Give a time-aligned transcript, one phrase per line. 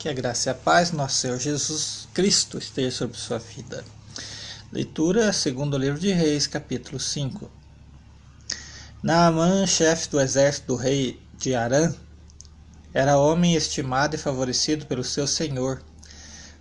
[0.00, 3.84] Que a graça e a paz, nosso Senhor Jesus Cristo, esteja sobre sua vida.
[4.72, 7.50] Leitura, segundo o livro de Reis, capítulo 5.
[9.02, 11.94] Naamã, chefe do exército do rei de Arã,
[12.94, 15.82] era homem estimado e favorecido pelo seu senhor.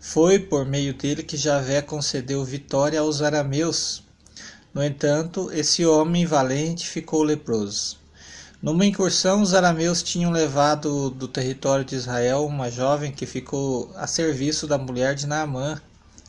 [0.02, 4.04] Foi por meio dele que Javé concedeu vitória aos arameus.
[4.74, 7.99] No entanto, esse homem valente ficou leproso.
[8.62, 14.06] Numa incursão, os arameus tinham levado do território de Israel uma jovem que ficou a
[14.06, 15.82] serviço da mulher de Naamã,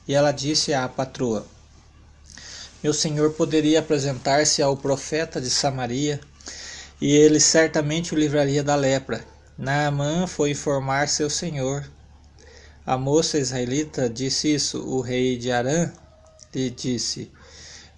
[0.06, 1.44] e ela disse à patroa:
[2.80, 6.20] Meu senhor poderia apresentar-se ao profeta de Samaria,
[7.00, 9.24] e ele certamente o livraria da lepra.
[9.58, 11.84] Naamã foi informar seu senhor.
[12.86, 14.78] A moça israelita disse isso.
[14.86, 15.90] O rei de Arã
[16.54, 17.28] lhe disse: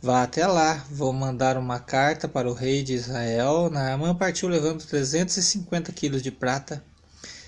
[0.04, 3.70] Vá até lá, vou mandar uma carta para o rei de Israel.
[3.70, 6.82] Naamã partiu levando 350 quilos de prata,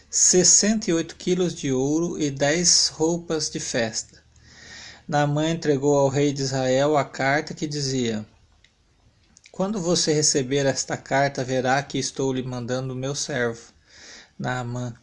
[0.09, 4.23] 68 quilos de ouro e 10 roupas de festa.
[5.09, 8.25] Naamã entregou ao rei de Israel a carta que dizia:
[9.51, 13.73] Quando você receber esta carta, verá que estou lhe mandando o meu servo,
[14.39, 14.95] Naamã,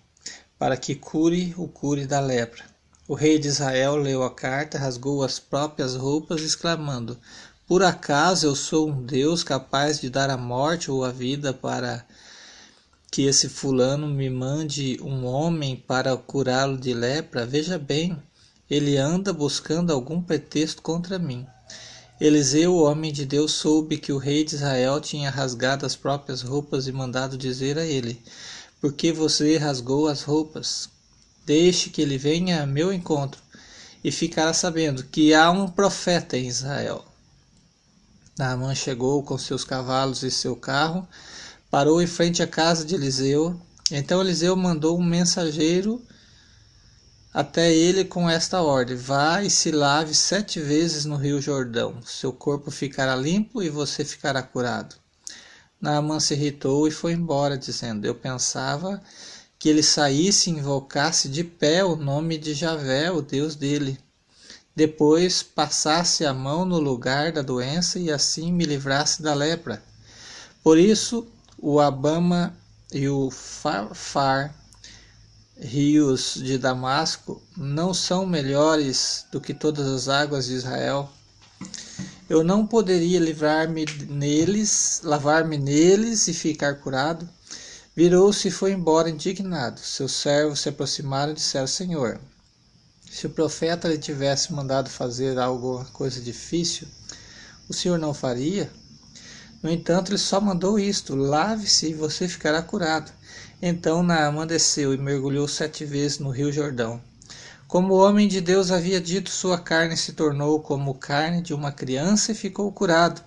[0.58, 2.71] para que cure o cure da lepra.
[3.12, 7.20] O rei de Israel leu a carta, rasgou as próprias roupas, exclamando:
[7.68, 12.06] Por acaso eu sou um Deus capaz de dar a morte ou a vida para
[13.12, 17.46] que esse fulano me mande um homem para curá-lo de lepra?
[17.46, 18.18] Veja bem,
[18.70, 21.46] ele anda buscando algum pretexto contra mim.
[22.18, 26.42] Eliseu, o homem de Deus, soube que o rei de Israel tinha rasgado as próprias
[26.42, 28.24] roupas e mandado dizer a ele:
[28.80, 31.01] Por que você rasgou as roupas?
[31.46, 33.42] Deixe que ele venha a meu encontro
[34.04, 37.06] e ficará sabendo que há um profeta em Israel.
[38.38, 41.08] Naamã chegou com seus cavalos e seu carro,
[41.70, 43.60] parou em frente à casa de Eliseu.
[43.92, 46.02] Então Eliseu mandou um mensageiro
[47.34, 52.02] até ele com esta ordem: Vá e se lave sete vezes no rio Jordão.
[52.04, 54.96] Seu corpo ficará limpo e você ficará curado.
[55.80, 59.02] Naamã se irritou e foi embora, dizendo: Eu pensava
[59.62, 63.96] que ele saísse e invocasse de pé o nome de Javé, o Deus dele.
[64.76, 69.80] Depois passasse a mão no lugar da doença e assim me livrasse da lepra.
[70.64, 71.28] Por isso,
[71.60, 72.58] o Abama
[72.92, 74.52] e o Farfar,
[75.60, 81.08] rios de Damasco, não são melhores do que todas as águas de Israel.
[82.28, 87.30] Eu não poderia livrar-me neles, lavar-me neles e ficar curado.
[88.04, 89.80] Virou-se e foi embora indignado.
[89.80, 92.20] Seus servos se aproximaram e disseram: Senhor,
[93.08, 96.88] se o profeta lhe tivesse mandado fazer alguma coisa difícil,
[97.70, 98.72] o senhor não faria?
[99.62, 103.12] No entanto, ele só mandou isto: lave-se e você ficará curado.
[103.62, 107.00] Então Naamã desceu e mergulhou sete vezes no rio Jordão.
[107.68, 111.72] Como o homem de Deus havia dito, sua carne se tornou como carne de uma
[111.72, 113.22] criança e ficou curado.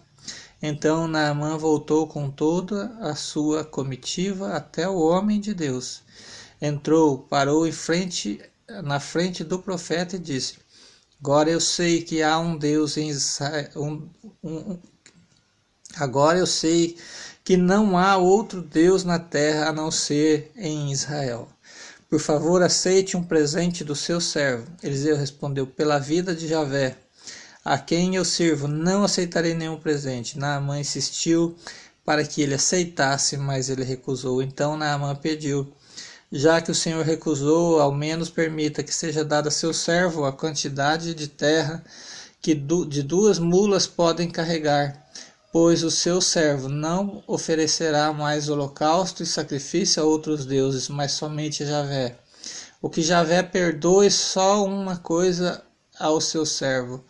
[0.66, 6.00] Então Naamã voltou com toda a sua comitiva até o homem de Deus.
[6.58, 8.40] Entrou, parou em frente,
[8.82, 10.54] na frente do profeta e disse:
[11.20, 13.68] Agora eu sei que há um Deus em Israel.
[13.76, 14.08] Um,
[14.42, 14.78] um,
[15.96, 16.96] agora eu sei
[17.44, 21.46] que não há outro Deus na terra a não ser em Israel.
[22.08, 24.66] Por favor, aceite um presente do seu servo.
[24.82, 26.96] Eliseu respondeu: Pela vida de Javé,
[27.64, 30.38] a quem eu sirvo, não aceitarei nenhum presente.
[30.38, 31.56] Naamã insistiu
[32.04, 34.42] para que ele aceitasse, mas ele recusou.
[34.42, 35.72] Então Naamã pediu:
[36.30, 40.32] Já que o Senhor recusou, ao menos permita que seja dada a seu servo a
[40.32, 41.82] quantidade de terra
[42.42, 45.02] que de duas mulas podem carregar,
[45.50, 51.62] pois o seu servo não oferecerá mais holocausto e sacrifício a outros deuses, mas somente
[51.62, 52.18] a Javé.
[52.82, 55.62] O que Javé perdoe só uma coisa
[55.98, 57.02] ao seu servo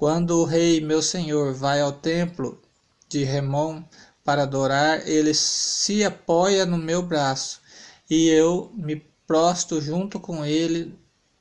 [0.00, 2.58] quando o rei, meu senhor, vai ao templo
[3.06, 3.82] de Remon
[4.24, 7.60] para adorar, ele se apoia no meu braço
[8.08, 10.98] e eu me prosto junto com ele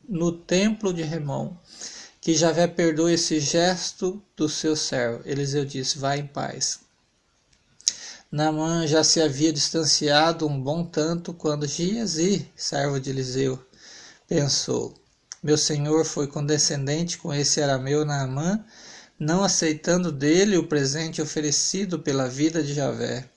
[0.10, 1.54] no templo de Remon.
[2.20, 5.22] Que Javé perdoe esse gesto do seu servo.
[5.24, 6.82] Eliseu disse: Vá em paz.
[8.30, 13.58] Naamã já se havia distanciado um bom tanto quando Giesi, servo de Eliseu,
[14.28, 14.94] pensou:
[15.42, 18.64] meu senhor foi condescendente com esse arameu Naamã,
[19.18, 23.30] não aceitando dele o presente oferecido pela vida de Javé.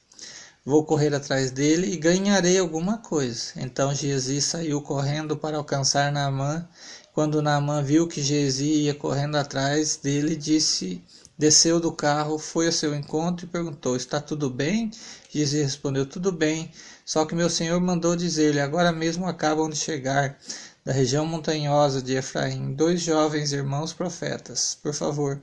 [0.64, 3.52] Vou correr atrás dele e ganharei alguma coisa.
[3.56, 6.68] Então Geesi saiu correndo para alcançar Naamã.
[7.12, 11.02] Quando Naamã viu que Geesi ia correndo atrás dele, disse,
[11.36, 14.90] desceu do carro, foi ao seu encontro e perguntou: Está tudo bem?
[15.28, 16.70] Geesi respondeu: Tudo bem.
[17.04, 20.38] Só que meu senhor mandou dizer-lhe: Agora mesmo acabam de chegar
[20.84, 24.76] da região montanhosa de Efraim, dois jovens irmãos profetas.
[24.82, 25.40] Por favor,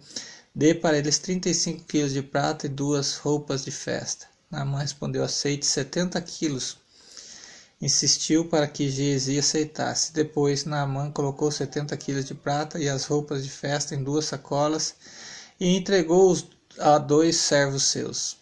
[0.53, 4.27] dê para eles trinta e cinco quilos de prata e duas roupas de festa.
[4.51, 6.77] Naamã respondeu: Aceite setenta quilos.
[7.81, 10.11] Insistiu para que Geesi aceitasse.
[10.11, 14.95] Depois, Naamã colocou setenta quilos de prata e as roupas de festa em duas sacolas
[15.57, 16.45] e entregou-os
[16.77, 18.37] a dois servos seus.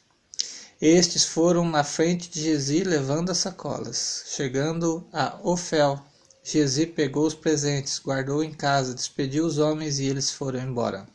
[0.81, 4.23] Estes foram na frente de Gesi levando as sacolas.
[4.27, 6.03] Chegando a Ofel,
[6.49, 11.05] Gesi pegou os presentes, guardou em casa, despediu os homens e eles foram embora.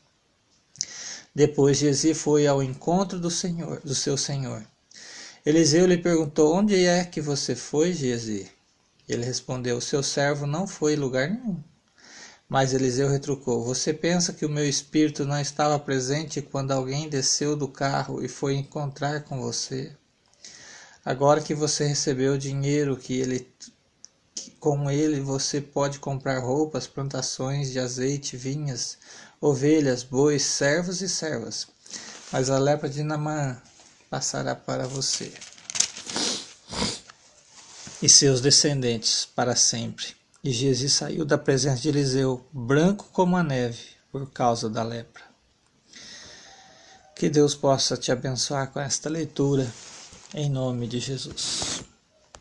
[1.35, 4.63] Depois Gesi foi ao encontro do Senhor, do seu senhor.
[5.47, 8.47] Eliseu lhe perguntou: Onde é que você foi, Gesi?
[9.09, 11.59] Ele respondeu: Seu servo não foi em lugar nenhum.
[12.47, 17.57] Mas Eliseu retrucou: Você pensa que o meu espírito não estava presente quando alguém desceu
[17.57, 19.93] do carro e foi encontrar com você?
[21.03, 23.49] Agora que você recebeu o dinheiro que ele
[24.63, 28.97] com ele você pode comprar roupas, plantações de azeite, vinhas,
[29.41, 31.67] ovelhas, bois, servos e servas.
[32.31, 33.61] Mas a lepra de Namã
[34.09, 35.33] passará para você
[38.01, 40.15] e seus descendentes para sempre.
[40.45, 45.25] E Jesus saiu da presença de Eliseu, branco como a neve, por causa da lepra.
[47.17, 49.67] Que Deus possa te abençoar com esta leitura,
[50.33, 51.92] em nome de Jesus.